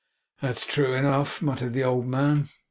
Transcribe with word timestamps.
'That's 0.41 0.65
true 0.65 0.95
enough,' 0.95 1.43
muttered 1.43 1.73
the 1.73 1.83
old 1.83 2.07
man. 2.07 2.49